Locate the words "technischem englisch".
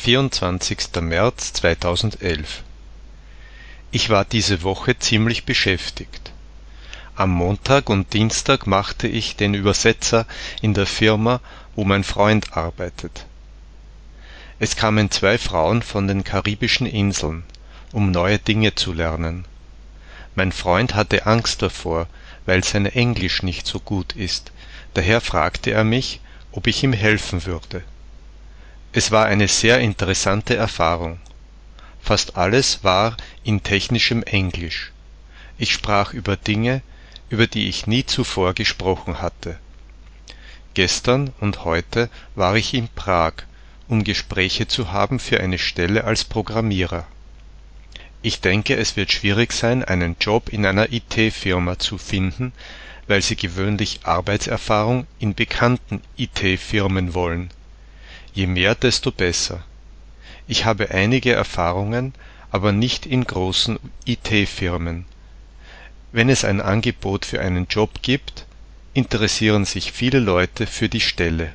33.62-34.92